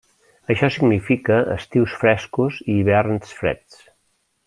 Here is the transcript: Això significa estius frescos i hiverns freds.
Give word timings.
Això 0.53 0.69
significa 0.75 1.37
estius 1.57 1.93
frescos 2.05 2.61
i 2.65 2.79
hiverns 2.79 3.37
freds. 3.43 3.83